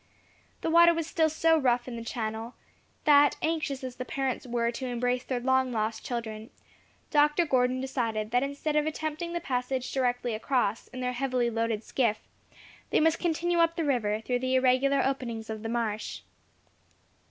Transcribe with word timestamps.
The 0.61 0.71
water 0.71 0.95
was 0.95 1.05
still 1.05 1.29
so 1.29 1.59
rough 1.59 1.87
in 1.87 1.95
the 1.95 2.03
channel, 2.03 2.55
that, 3.03 3.37
anxious 3.43 3.83
as 3.83 3.97
the 3.97 4.03
parents 4.03 4.47
were 4.47 4.71
to 4.71 4.87
embrace 4.87 5.23
their 5.23 5.39
long 5.39 5.71
lost 5.71 6.03
children, 6.03 6.49
Dr. 7.11 7.45
Gordon 7.45 7.79
decided 7.81 8.31
that 8.31 8.41
instead 8.41 8.75
of 8.75 8.87
attempting 8.87 9.33
the 9.33 9.39
passage 9.39 9.91
directly 9.91 10.33
across, 10.33 10.87
in 10.87 11.01
their 11.01 11.13
heavily 11.13 11.51
loaded 11.51 11.83
skiff, 11.83 12.17
they 12.89 12.99
must 12.99 13.19
continue 13.19 13.59
up 13.59 13.75
the 13.75 13.85
river, 13.85 14.21
through 14.21 14.39
the 14.39 14.55
irregular 14.55 15.03
openings 15.05 15.51
of 15.51 15.61
the 15.61 15.69
marsh. 15.69 16.21